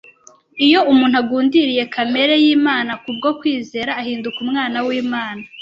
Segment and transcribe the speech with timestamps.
[0.65, 5.43] Iyo umuntu agundiriye kamere y’Imana ku bwo kwizera, ahinduka umwana w’Imana.